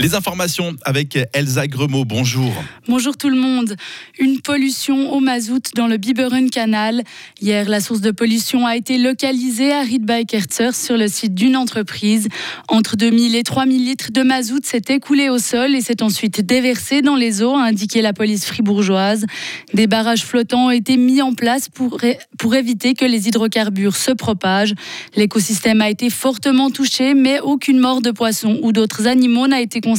Les 0.00 0.14
informations 0.14 0.76
avec 0.86 1.18
Elsa 1.34 1.66
Gremaud. 1.66 2.06
Bonjour. 2.06 2.50
Bonjour 2.88 3.18
tout 3.18 3.28
le 3.28 3.36
monde. 3.36 3.76
Une 4.18 4.40
pollution 4.40 5.12
au 5.12 5.20
mazout 5.20 5.60
dans 5.76 5.88
le 5.88 5.98
Biberen 5.98 6.48
Canal. 6.48 7.02
Hier, 7.42 7.68
la 7.68 7.80
source 7.80 8.00
de 8.00 8.10
pollution 8.10 8.66
a 8.66 8.76
été 8.76 8.96
localisée 8.96 9.74
à 9.74 9.82
Riedbeikerzer 9.82 10.74
sur 10.74 10.96
le 10.96 11.06
site 11.06 11.34
d'une 11.34 11.54
entreprise. 11.54 12.28
Entre 12.68 12.96
2000 12.96 13.36
et 13.36 13.42
3000 13.42 13.84
litres 13.84 14.10
de 14.10 14.22
mazout 14.22 14.64
s'est 14.64 14.84
écoulé 14.88 15.28
au 15.28 15.36
sol 15.36 15.74
et 15.74 15.82
s'est 15.82 16.02
ensuite 16.02 16.40
déversé 16.40 17.02
dans 17.02 17.16
les 17.16 17.42
eaux, 17.42 17.54
a 17.54 17.64
indiqué 17.64 18.00
la 18.00 18.14
police 18.14 18.46
fribourgeoise. 18.46 19.26
Des 19.74 19.86
barrages 19.86 20.24
flottants 20.24 20.68
ont 20.68 20.70
été 20.70 20.96
mis 20.96 21.20
en 21.20 21.34
place 21.34 21.68
pour, 21.68 21.98
pour 22.38 22.54
éviter 22.54 22.94
que 22.94 23.04
les 23.04 23.28
hydrocarbures 23.28 23.96
se 23.96 24.12
propagent. 24.12 24.74
L'écosystème 25.14 25.82
a 25.82 25.90
été 25.90 26.08
fortement 26.08 26.70
touché, 26.70 27.12
mais 27.12 27.38
aucune 27.40 27.78
mort 27.78 28.00
de 28.00 28.12
poissons 28.12 28.58
ou 28.62 28.72
d'autres 28.72 29.06
animaux 29.06 29.46
n'a 29.46 29.60
été 29.60 29.82
constatée 29.82 29.89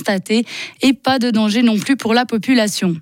et 0.81 0.93
pas 0.93 1.19
de 1.19 1.31
danger 1.31 1.63
non 1.63 1.77
plus 1.77 1.95
pour 1.95 2.13
la 2.13 2.25
population. 2.25 2.95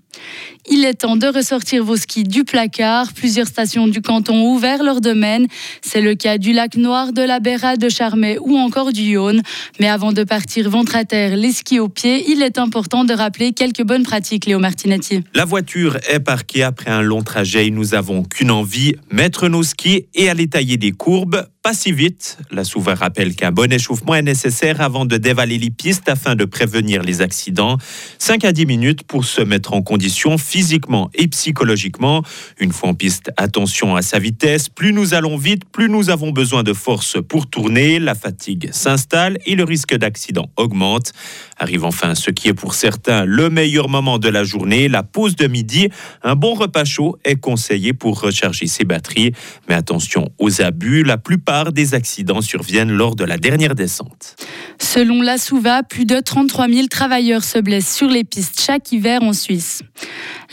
Il 0.71 0.85
est 0.85 0.93
temps 0.93 1.15
de 1.15 1.25
ressortir 1.25 1.83
vos 1.83 1.97
skis 1.97 2.23
du 2.23 2.43
placard. 2.43 3.13
Plusieurs 3.13 3.47
stations 3.47 3.87
du 3.87 4.01
canton 4.01 4.35
ont 4.35 4.53
ouvert 4.53 4.83
leur 4.83 5.01
domaine. 5.01 5.47
C'est 5.81 5.99
le 5.99 6.13
cas 6.13 6.37
du 6.37 6.53
lac 6.53 6.75
Noir, 6.75 7.11
de 7.11 7.23
la 7.23 7.39
Béra, 7.39 7.75
de 7.75 7.89
Charmey 7.89 8.37
ou 8.39 8.55
encore 8.55 8.93
du 8.93 9.01
Yonne. 9.01 9.41
Mais 9.79 9.87
avant 9.87 10.13
de 10.13 10.23
partir 10.23 10.69
ventre 10.69 10.95
à 10.95 11.05
terre, 11.05 11.35
les 11.35 11.53
skis 11.53 11.79
au 11.79 11.89
pied, 11.89 12.23
il 12.29 12.43
est 12.43 12.59
important 12.59 13.03
de 13.03 13.13
rappeler 13.13 13.51
quelques 13.51 13.83
bonnes 13.83 14.03
pratiques, 14.03 14.45
Léo 14.45 14.59
Martinetti. 14.59 15.23
La 15.33 15.45
voiture 15.45 15.97
est 16.07 16.19
parquée 16.19 16.61
après 16.61 16.91
un 16.91 17.01
long 17.01 17.23
trajet 17.23 17.65
et 17.65 17.71
nous 17.71 17.95
avons 17.95 18.23
qu'une 18.23 18.51
envie, 18.51 18.93
mettre 19.11 19.47
nos 19.47 19.63
skis 19.63 20.05
et 20.13 20.29
aller 20.29 20.47
tailler 20.47 20.77
des 20.77 20.91
courbes 20.91 21.47
pas 21.61 21.73
si 21.73 21.91
vite. 21.91 22.37
La 22.51 22.63
souverain 22.63 22.95
rappelle 22.95 23.35
qu'un 23.35 23.51
bon 23.51 23.71
échauffement 23.71 24.15
est 24.15 24.21
nécessaire 24.21 24.81
avant 24.81 25.05
de 25.05 25.17
dévaler 25.17 25.57
les 25.57 25.69
pistes 25.69 26.07
afin 26.07 26.35
de 26.35 26.45
prévenir 26.45 27.03
les 27.03 27.21
accidents. 27.21 27.77
5 28.17 28.45
à 28.45 28.51
10 28.53 28.65
minutes 28.65 29.03
pour 29.03 29.25
se 29.25 29.41
mettre 29.41 29.73
en 29.73 29.81
condition 29.81 30.37
physiquement 30.59 31.09
et 31.13 31.29
psychologiquement. 31.29 32.21
Une 32.59 32.73
fois 32.73 32.89
en 32.89 32.93
piste, 32.93 33.31
attention 33.37 33.95
à 33.95 34.01
sa 34.01 34.19
vitesse. 34.19 34.67
Plus 34.67 34.91
nous 34.91 35.13
allons 35.13 35.37
vite, 35.37 35.63
plus 35.63 35.87
nous 35.87 36.09
avons 36.09 36.31
besoin 36.31 36.63
de 36.63 36.73
force 36.73 37.15
pour 37.29 37.49
tourner. 37.49 37.97
La 37.97 38.13
fatigue 38.13 38.67
s'installe 38.73 39.37
et 39.45 39.55
le 39.55 39.63
risque 39.63 39.95
d'accident 39.95 40.49
augmente. 40.57 41.13
Arrive 41.57 41.85
enfin 41.85 42.13
ce 42.13 42.29
qui 42.29 42.49
est 42.49 42.53
pour 42.53 42.73
certains 42.73 43.23
le 43.23 43.49
meilleur 43.49 43.87
moment 43.87 44.19
de 44.19 44.27
la 44.27 44.43
journée, 44.43 44.89
la 44.89 45.01
pause 45.01 45.37
de 45.37 45.47
midi. 45.47 45.87
Un 46.23 46.35
bon 46.35 46.55
repas 46.55 46.83
chaud 46.83 47.17
est 47.23 47.37
conseillé 47.37 47.93
pour 47.93 48.19
recharger 48.19 48.67
ses 48.67 48.83
batteries. 48.83 49.31
Mais 49.69 49.75
attention 49.75 50.29
aux 50.39 50.61
abus, 50.61 51.03
la 51.03 51.17
plupart 51.17 51.71
des 51.71 51.93
accidents 51.93 52.41
surviennent 52.41 52.91
lors 52.91 53.15
de 53.15 53.23
la 53.23 53.37
dernière 53.37 53.75
descente. 53.75 54.35
Selon 54.77 55.21
la 55.21 55.37
Souva, 55.37 55.83
plus 55.83 56.05
de 56.05 56.19
33 56.19 56.67
000 56.67 56.87
travailleurs 56.87 57.45
se 57.45 57.59
blessent 57.59 57.95
sur 57.95 58.09
les 58.09 58.25
pistes 58.25 58.59
chaque 58.59 58.91
hiver 58.91 59.23
en 59.23 59.31
Suisse. 59.31 59.83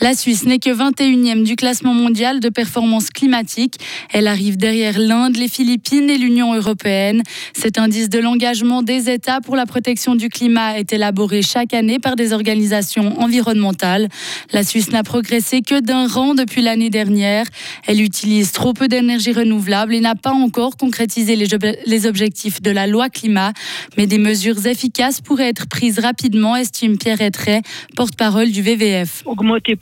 La 0.03 0.15
Suisse 0.15 0.45
n'est 0.45 0.59
que 0.59 0.69
21e 0.69 1.43
du 1.43 1.57
classement 1.57 1.95
mondial 1.95 2.39
de 2.39 2.51
performance 2.51 3.09
climatique. 3.09 3.77
Elle 4.13 4.27
arrive 4.27 4.59
derrière 4.59 4.99
l'Inde, 4.99 5.37
les 5.37 5.49
Philippines 5.49 6.11
et 6.11 6.19
l'Union 6.19 6.53
européenne. 6.53 7.23
Cet 7.55 7.79
indice 7.79 8.11
de 8.11 8.19
l'engagement 8.19 8.83
des 8.83 9.09
États 9.09 9.41
pour 9.41 9.57
la 9.57 9.65
protection 9.65 10.15
du 10.15 10.29
climat 10.29 10.79
est 10.79 10.93
élaboré 10.93 11.41
chaque 11.41 11.73
année 11.73 11.99
par 11.99 12.15
des 12.15 12.35
organisations 12.35 13.19
environnementales. 13.23 14.09
La 14.53 14.65
Suisse 14.65 14.91
n'a 14.91 15.03
progressé 15.03 15.63
que 15.63 15.81
d'un 15.81 16.07
rang 16.07 16.35
depuis 16.35 16.61
l'année 16.61 16.91
dernière. 16.91 17.47
Elle 17.87 18.03
utilise 18.03 18.53
trop 18.53 18.75
peu 18.75 18.89
d'énergie 18.89 19.33
renouvelable 19.33 19.95
et 19.95 20.01
n'a 20.01 20.15
pas 20.15 20.33
encore 20.33 20.77
concrétisé 20.77 21.37
les 21.37 22.07
objectifs 22.07 22.61
de 22.61 22.71
la 22.71 22.87
loi 22.87 23.09
climat. 23.09 23.55
Mais 23.97 24.07
des 24.07 24.19
mesures 24.19 24.67
efficaces 24.67 25.23
pourraient 25.23 25.49
être 25.49 25.67
prises 25.69 26.01
rapidement, 26.01 26.55
estime 26.55 26.99
Pierre 26.99 27.23
Ettray, 27.23 27.63
porte-parole 27.97 28.51
du 28.51 28.61
VVF 28.61 29.23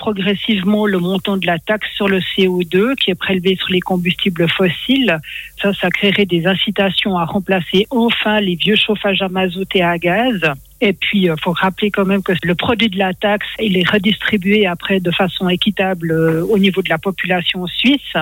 progressivement 0.05 0.85
le 0.85 0.99
montant 0.99 1.39
de 1.39 1.47
la 1.47 1.59
taxe 1.59 1.89
sur 1.97 2.09
le 2.09 2.21
CO2 2.21 2.95
qui 2.95 3.11
est 3.11 3.15
prélevé 3.15 3.57
sur 3.57 3.71
les 3.71 3.81
combustibles 3.81 4.47
fossiles. 4.51 5.19
Ça, 5.63 5.73
ça 5.73 5.89
créerait 5.89 6.27
des 6.27 6.47
incitations 6.47 7.17
à 7.17 7.25
remplacer 7.25 7.87
enfin 7.89 8.39
les 8.39 8.55
vieux 8.55 8.77
chauffages 8.77 9.23
à 9.23 9.31
mazout 9.31 9.75
et 9.75 9.83
à 9.83 9.97
gaz. 9.97 10.43
Et 10.83 10.93
puis, 10.93 11.21
il 11.23 11.31
euh, 11.31 11.37
faut 11.43 11.53
rappeler 11.53 11.91
quand 11.91 12.05
même 12.05 12.23
que 12.23 12.33
le 12.43 12.55
produit 12.55 12.91
de 12.91 12.99
la 12.99 13.15
taxe, 13.15 13.47
il 13.59 13.79
est 13.79 13.89
redistribué 13.89 14.67
après 14.67 15.01
de 15.01 15.11
façon 15.11 15.49
équitable 15.49 16.11
euh, 16.11 16.45
au 16.45 16.59
niveau 16.59 16.83
de 16.83 16.91
la 16.91 16.99
population 16.99 17.67
suisse. 17.67 18.13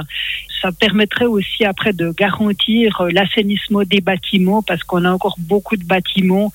Ça 0.60 0.70
permettrait 0.70 1.24
aussi 1.24 1.64
après 1.64 1.92
de 1.92 2.12
garantir 2.12 3.00
euh, 3.00 3.10
l'assainissement 3.10 3.82
des 3.82 4.00
bâtiments 4.00 4.62
parce 4.62 4.84
qu'on 4.84 5.04
a 5.04 5.10
encore 5.10 5.34
beaucoup 5.40 5.76
de 5.76 5.84
bâtiments 5.84 6.52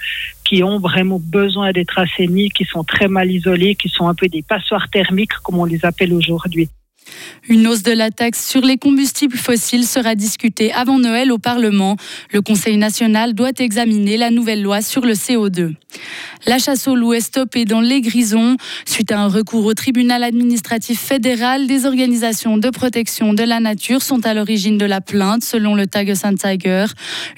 qui 0.48 0.64
ont 0.64 0.80
vraiment 0.80 1.20
besoin 1.20 1.72
d'être 1.72 2.00
assainis, 2.00 2.50
qui 2.50 2.64
sont 2.64 2.84
très 2.84 3.08
mal 3.08 3.30
isolés, 3.30 3.76
qui 3.76 3.90
sont 3.90 4.08
un 4.08 4.16
peu 4.16 4.28
des 4.28 4.44
passoires 4.44 4.90
thermiques, 4.90 5.34
comme 5.44 5.58
on 5.58 5.66
les 5.66 5.84
appelle 5.84 6.14
aujourd'hui. 6.14 6.70
Une 7.50 7.68
hausse 7.68 7.84
de 7.84 7.94
la 7.94 8.12
taxe 8.12 8.46
sur 8.50 8.62
les 8.62 8.78
combustibles 8.78 9.38
fossiles 9.38 9.86
sera 9.86 10.16
discutée 10.16 10.74
avant 10.74 11.00
Noël 11.00 11.32
au 11.32 11.38
Parlement. 11.38 11.96
Le 12.34 12.42
Conseil 12.42 12.76
national 12.76 13.34
doit 13.34 13.52
examiner 13.60 14.18
la 14.18 14.30
nouvelle 14.30 14.62
loi 14.62 14.82
sur 14.82 15.06
le 15.06 15.14
CO2. 15.14 15.74
La 16.46 16.60
chasse 16.60 16.88
au 16.88 16.96
loup 16.96 17.14
est 17.14 17.22
stoppée 17.22 17.64
dans 17.64 17.80
les 17.80 18.02
Grisons. 18.02 18.58
Suite 18.86 19.12
à 19.14 19.20
un 19.20 19.30
recours 19.30 19.66
au 19.66 19.74
tribunal 19.74 20.24
administratif 20.24 21.00
fédéral, 21.00 21.68
des 21.68 21.86
organisations 21.86 22.58
de 22.58 22.70
protection 22.70 23.34
de 23.34 23.44
la 23.44 23.62
nature 23.62 24.02
sont 24.02 24.26
à 24.26 24.34
l'origine 24.34 24.78
de 24.78 24.86
la 24.86 25.00
plainte, 25.00 25.44
selon 25.44 25.76
le 25.76 25.88
Tag 25.88 26.14
Tiger. 26.14 26.86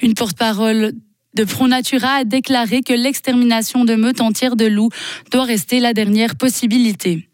Une 0.02 0.14
porte-parole 0.14 0.92
de 1.34 1.44
ProNatura 1.44 2.16
a 2.16 2.24
déclaré 2.24 2.82
que 2.82 2.92
l'extermination 2.92 3.84
de 3.84 3.94
meutes 3.94 4.20
entières 4.20 4.56
de 4.56 4.66
loups 4.66 4.90
doit 5.30 5.44
rester 5.44 5.80
la 5.80 5.92
dernière 5.92 6.36
possibilité. 6.36 7.28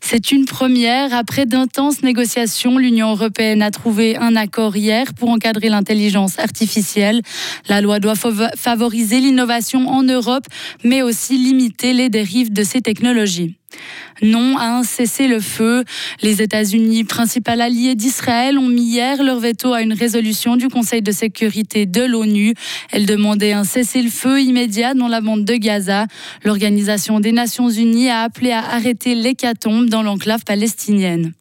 C'est 0.00 0.32
une 0.32 0.44
première. 0.44 1.14
Après 1.14 1.46
d'intenses 1.46 2.02
négociations, 2.02 2.78
l'Union 2.78 3.10
européenne 3.10 3.62
a 3.62 3.70
trouvé 3.70 4.16
un 4.16 4.36
accord 4.36 4.76
hier 4.76 5.14
pour 5.14 5.30
encadrer 5.30 5.68
l'intelligence 5.68 6.38
artificielle. 6.38 7.22
La 7.68 7.80
loi 7.80 8.00
doit 8.00 8.14
favoriser 8.56 9.20
l'innovation 9.20 9.88
en 9.88 10.02
Europe, 10.02 10.46
mais 10.84 11.02
aussi 11.02 11.38
limiter 11.38 11.92
les 11.92 12.08
dérives 12.08 12.52
de 12.52 12.62
ces 12.62 12.80
technologies. 12.80 13.56
Non 14.20 14.56
à 14.56 14.66
un 14.66 14.82
cessez-le-feu. 14.82 15.84
Les 16.20 16.42
États-Unis, 16.42 17.04
principal 17.04 17.60
allié 17.60 17.94
d'Israël, 17.94 18.58
ont 18.58 18.68
mis 18.68 18.82
hier 18.82 19.22
leur 19.22 19.40
veto 19.40 19.72
à 19.72 19.82
une 19.82 19.92
résolution 19.92 20.56
du 20.56 20.68
Conseil 20.68 21.02
de 21.02 21.10
sécurité 21.10 21.86
de 21.86 22.02
l'ONU. 22.02 22.54
Elle 22.90 23.06
demandait 23.06 23.52
un 23.52 23.64
cessez-le-feu 23.64 24.40
immédiat 24.40 24.94
dans 24.94 25.08
la 25.08 25.20
bande 25.20 25.44
de 25.44 25.54
Gaza. 25.54 26.06
L'Organisation 26.44 27.20
des 27.20 27.32
Nations 27.32 27.68
Unies 27.68 28.10
a 28.10 28.22
appelé 28.22 28.52
à 28.52 28.60
arrêter 28.60 29.14
l'hécatombe 29.14 29.86
dans 29.88 30.02
l'enclave 30.02 30.44
palestinienne. 30.44 31.32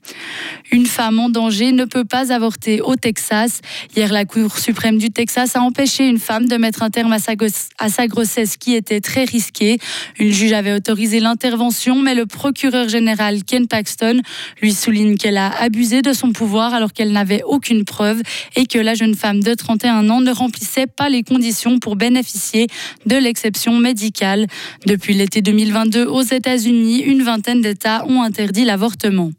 Une 0.71 0.85
femme 0.85 1.19
en 1.19 1.29
danger 1.29 1.73
ne 1.73 1.85
peut 1.85 2.05
pas 2.05 2.31
avorter 2.33 2.81
au 2.81 2.95
Texas. 2.95 3.61
Hier, 3.95 4.11
la 4.11 4.25
Cour 4.25 4.57
suprême 4.57 4.97
du 4.97 5.09
Texas 5.11 5.55
a 5.55 5.61
empêché 5.61 6.07
une 6.07 6.19
femme 6.19 6.47
de 6.47 6.55
mettre 6.55 6.81
un 6.83 6.89
terme 6.89 7.11
à 7.13 7.19
sa, 7.19 7.33
à 7.77 7.89
sa 7.89 8.07
grossesse 8.07 8.57
qui 8.57 8.73
était 8.73 9.01
très 9.01 9.25
risquée. 9.25 9.77
Une 10.17 10.31
juge 10.31 10.53
avait 10.53 10.73
autorisé 10.73 11.19
l'intervention, 11.19 12.01
mais 12.01 12.15
le 12.15 12.20
procureur 12.25 12.89
général 12.89 13.43
Ken 13.43 13.67
Paxton 13.67 14.21
lui 14.61 14.73
souligne 14.73 15.15
qu'elle 15.17 15.37
a 15.37 15.49
abusé 15.61 16.01
de 16.01 16.13
son 16.13 16.31
pouvoir 16.31 16.73
alors 16.73 16.93
qu'elle 16.93 17.11
n'avait 17.11 17.43
aucune 17.43 17.85
preuve 17.85 18.21
et 18.55 18.65
que 18.65 18.79
la 18.79 18.93
jeune 18.93 19.15
femme 19.15 19.41
de 19.41 19.53
31 19.53 20.09
ans 20.09 20.21
ne 20.21 20.31
remplissait 20.31 20.87
pas 20.87 21.09
les 21.09 21.23
conditions 21.23 21.79
pour 21.79 21.95
bénéficier 21.95 22.67
de 23.05 23.15
l'exception 23.15 23.77
médicale. 23.77 24.47
Depuis 24.85 25.13
l'été 25.13 25.41
2022, 25.41 26.05
aux 26.05 26.21
États-Unis, 26.21 26.99
une 26.99 27.23
vingtaine 27.23 27.61
d'États 27.61 28.05
ont 28.07 28.21
interdit 28.21 28.65
l'avortement. 28.65 29.31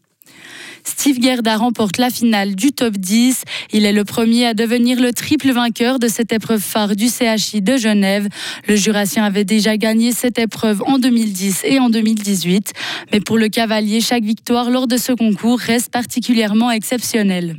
Steve 0.85 1.21
Gerda 1.21 1.57
remporte 1.57 1.99
la 1.99 2.11
finale 2.11 2.55
du 2.55 2.73
top 2.73 2.97
10. 2.97 3.43
Il 3.73 3.87
est 3.87 3.93
le 3.93 4.05
premier 4.05 4.47
à 4.47 4.55
devenir 4.55 5.01
le 5.01 5.13
triple 5.13 5.51
vainqueur 5.53 5.99
de 5.99 6.09
cette 6.09 6.33
épreuve 6.33 6.61
phare 6.61 6.97
du 6.97 7.09
CHI 7.09 7.63
de 7.63 7.77
Genève. 7.77 8.29
Le 8.69 8.77
Jurassien 8.77 9.25
avait 9.25 9.45
déjà 9.45 9.77
gagné 9.77 10.13
cette 10.13 10.39
épreuve 10.39 10.83
en 10.87 10.99
2010 10.99 11.63
et 11.65 11.79
en 11.79 11.91
2018. 11.91 12.73
Mais 13.13 13.21
pour 13.21 13.39
le 13.39 13.49
cavalier, 13.49 14.01
chaque 14.01 14.25
victoire 14.25 14.71
lors 14.71 14.87
de 14.87 14.97
ce 14.97 15.13
concours 15.13 15.59
reste 15.59 15.91
particulièrement 15.91 16.71
exceptionnelle. 16.71 17.57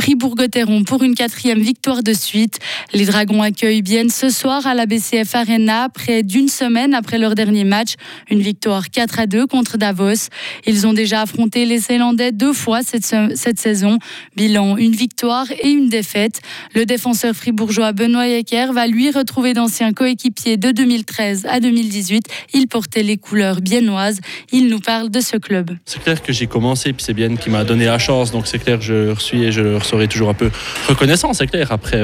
Fribourg-Gotteron 0.00 0.84
pour 0.84 1.02
une 1.02 1.14
quatrième 1.14 1.60
victoire 1.60 2.02
de 2.02 2.12
suite. 2.12 2.60
Les 2.92 3.04
Dragons 3.04 3.42
accueillent 3.42 3.82
Bienne 3.82 4.10
ce 4.10 4.30
soir 4.30 4.66
à 4.66 4.74
la 4.74 4.86
BCF 4.86 5.34
Arena, 5.34 5.88
près 5.88 6.22
d'une 6.22 6.48
semaine 6.48 6.94
après 6.94 7.18
leur 7.18 7.34
dernier 7.34 7.64
match. 7.64 7.94
Une 8.30 8.40
victoire 8.40 8.90
4 8.90 9.20
à 9.20 9.26
2 9.26 9.46
contre 9.46 9.76
Davos. 9.76 10.28
Ils 10.66 10.86
ont 10.86 10.92
déjà 10.92 11.22
affronté 11.22 11.66
les 11.66 11.78
Zélandais 11.78 12.32
deux 12.32 12.52
fois 12.52 12.80
cette, 12.82 13.58
saison. 13.58 13.98
Bilan, 14.36 14.76
une 14.76 14.92
victoire 14.92 15.46
et 15.50 15.68
une 15.68 15.88
défaite. 15.88 16.40
Le 16.74 16.86
défenseur 16.86 17.34
fribourgeois 17.34 17.92
Benoît 17.92 18.28
Ecker 18.28 18.72
va 18.72 18.86
lui 18.86 19.10
retrouver 19.10 19.52
d'anciens 19.52 19.92
coéquipiers 19.92 20.56
de 20.56 20.70
2013 20.70 21.46
à 21.50 21.60
2018. 21.60 22.24
Il 22.54 22.68
portait 22.68 23.02
les 23.02 23.16
couleurs 23.16 23.60
biennoises. 23.60 24.20
Il 24.52 24.68
nous 24.68 24.80
parle 24.80 25.10
de 25.10 25.20
ce 25.20 25.36
club. 25.36 25.72
C'est 25.84 26.02
clair 26.02 26.22
que 26.22 26.32
j'ai 26.32 26.46
commencé, 26.46 26.92
puis 26.92 27.02
c'est 27.04 27.14
Bienne 27.14 27.36
qui 27.36 27.50
m'a 27.50 27.64
donné 27.64 27.86
la 27.86 27.98
chance. 27.98 28.30
Donc 28.30 28.46
c'est 28.46 28.58
clair, 28.58 28.80
je 28.80 29.10
reçois 29.10 29.38
et 29.38 29.52
je 29.52 29.78
serai 29.88 30.08
toujours 30.08 30.28
un 30.28 30.34
peu 30.34 30.50
reconnaissant, 30.88 31.32
c'est 31.32 31.46
clair. 31.46 31.72
Après, 31.72 31.98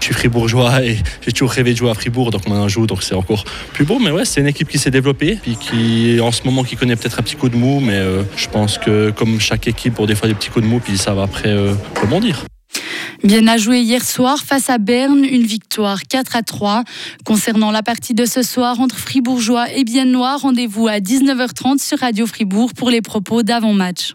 je 0.00 0.04
suis 0.04 0.14
fribourgeois 0.14 0.82
et 0.84 0.98
j'ai 1.24 1.32
toujours 1.32 1.50
rêvé 1.50 1.72
de 1.72 1.78
jouer 1.78 1.90
à 1.90 1.94
Fribourg, 1.94 2.30
donc 2.30 2.46
maintenant 2.48 2.68
je 2.68 2.74
joue, 2.74 2.86
donc 2.86 3.02
c'est 3.02 3.14
encore 3.14 3.44
plus 3.72 3.84
beau. 3.84 3.98
Mais 3.98 4.10
ouais, 4.10 4.24
c'est 4.24 4.40
une 4.40 4.46
équipe 4.46 4.68
qui 4.68 4.78
s'est 4.78 4.90
développée, 4.90 5.38
puis 5.40 5.56
qui 5.56 6.20
en 6.20 6.32
ce 6.32 6.42
moment 6.44 6.64
qui 6.64 6.76
connaît 6.76 6.96
peut-être 6.96 7.18
un 7.20 7.22
petit 7.22 7.36
coup 7.36 7.48
de 7.48 7.56
mou, 7.56 7.80
mais 7.80 8.00
je 8.36 8.48
pense 8.48 8.78
que 8.78 9.10
comme 9.10 9.40
chaque 9.40 9.68
équipe, 9.68 9.94
pour 9.94 10.06
des 10.06 10.14
fois 10.14 10.28
des 10.28 10.34
petits 10.34 10.50
coups 10.50 10.64
de 10.64 10.70
mou, 10.70 10.80
puis 10.80 10.98
ça 10.98 11.14
va 11.14 11.22
après 11.22 11.54
rebondir. 12.00 12.44
Bien 13.24 13.48
à 13.48 13.56
jouer 13.56 13.80
hier 13.80 14.04
soir 14.04 14.38
face 14.38 14.70
à 14.70 14.78
Berne, 14.78 15.24
une 15.24 15.42
victoire 15.42 16.02
4 16.04 16.36
à 16.36 16.42
3. 16.42 16.84
Concernant 17.24 17.72
la 17.72 17.82
partie 17.82 18.14
de 18.14 18.24
ce 18.24 18.42
soir 18.42 18.80
entre 18.80 18.96
Fribourgeois 18.96 19.72
et 19.72 19.82
Biennois, 19.82 20.36
rendez-vous 20.36 20.86
à 20.86 20.98
19h30 20.98 21.82
sur 21.82 21.98
Radio 21.98 22.26
Fribourg 22.26 22.74
pour 22.74 22.90
les 22.90 23.02
propos 23.02 23.42
d'avant-match. 23.42 24.14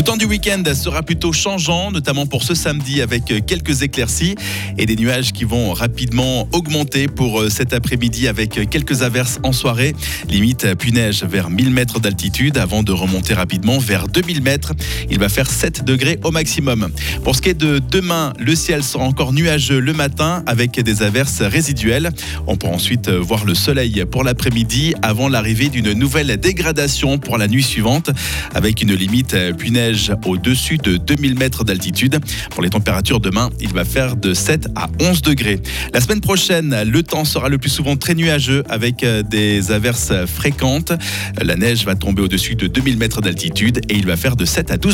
Le 0.00 0.04
temps 0.04 0.16
du 0.16 0.24
week-end 0.24 0.62
sera 0.74 1.02
plutôt 1.02 1.30
changeant, 1.30 1.90
notamment 1.90 2.24
pour 2.24 2.42
ce 2.42 2.54
samedi 2.54 3.02
avec 3.02 3.24
quelques 3.44 3.82
éclaircies 3.82 4.34
et 4.78 4.86
des 4.86 4.96
nuages 4.96 5.34
qui 5.34 5.44
vont 5.44 5.74
rapidement 5.74 6.48
augmenter 6.52 7.06
pour 7.06 7.42
euh, 7.42 7.50
cet 7.50 7.74
après-midi 7.74 8.26
avec 8.26 8.70
quelques 8.70 9.02
averses 9.02 9.40
en 9.42 9.52
soirée. 9.52 9.94
Limite 10.30 10.74
puis-neige 10.78 11.22
vers 11.24 11.50
1000 11.50 11.68
mètres 11.68 12.00
d'altitude 12.00 12.56
avant 12.56 12.82
de 12.82 12.92
remonter 12.92 13.34
rapidement 13.34 13.78
vers 13.78 14.08
2000 14.08 14.40
mètres. 14.42 14.72
Il 15.10 15.18
va 15.18 15.28
faire 15.28 15.50
7 15.50 15.84
degrés 15.84 16.18
au 16.24 16.30
maximum. 16.30 16.90
Pour 17.22 17.36
ce 17.36 17.42
qui 17.42 17.50
est 17.50 17.54
de 17.54 17.78
demain, 17.78 18.32
le 18.38 18.54
ciel 18.54 18.82
sera 18.82 19.04
encore 19.04 19.34
nuageux 19.34 19.80
le 19.80 19.92
matin 19.92 20.42
avec 20.46 20.80
des 20.80 21.02
averses 21.02 21.42
résiduelles. 21.42 22.08
On 22.46 22.56
pourra 22.56 22.72
ensuite 22.72 23.10
voir 23.10 23.44
le 23.44 23.54
soleil 23.54 24.02
pour 24.10 24.24
l'après-midi 24.24 24.94
avant 25.02 25.28
l'arrivée 25.28 25.68
d'une 25.68 25.92
nouvelle 25.92 26.34
dégradation 26.38 27.18
pour 27.18 27.36
la 27.36 27.48
nuit 27.48 27.62
suivante 27.62 28.08
avec 28.54 28.80
une 28.80 28.94
limite 28.94 29.36
au-dessus 30.26 30.78
de 30.78 30.96
2000 30.96 31.38
mètres 31.38 31.64
d'altitude. 31.64 32.18
Pour 32.50 32.62
les 32.62 32.70
températures 32.70 33.20
demain, 33.20 33.50
il 33.60 33.72
va 33.72 33.84
faire 33.84 34.16
de 34.16 34.34
7 34.34 34.68
à 34.76 34.88
11 35.00 35.22
degrés. 35.22 35.60
La 35.92 36.00
semaine 36.00 36.20
prochaine, 36.20 36.82
le 36.84 37.02
temps 37.02 37.24
sera 37.24 37.48
le 37.48 37.58
plus 37.58 37.70
souvent 37.70 37.96
très 37.96 38.14
nuageux 38.14 38.62
avec 38.68 39.04
euh, 39.04 39.22
des 39.22 39.72
averses 39.72 40.12
fréquentes. 40.26 40.92
La 41.42 41.56
neige 41.56 41.84
va 41.84 41.94
tomber 41.94 42.22
au-dessus 42.22 42.54
de 42.54 42.66
2000 42.66 42.96
mètres 42.96 43.20
d'altitude 43.20 43.80
et 43.88 43.94
il 43.94 44.06
va 44.06 44.16
faire 44.16 44.36
de 44.36 44.44
7 44.44 44.70
à 44.70 44.76
12 44.76 44.80
degrés. 44.80 44.88